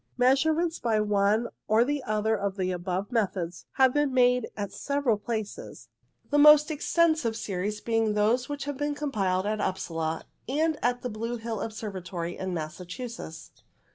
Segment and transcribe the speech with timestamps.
[0.17, 5.15] Measurements by one or the other of the above methods have been made at several
[5.15, 5.89] places,
[6.31, 10.25] the most 20 INTRODUCTORY extensive series being those which have been com piled at Upsala,
[10.49, 13.51] and at the Blue Hill Observatory in Massachusetts.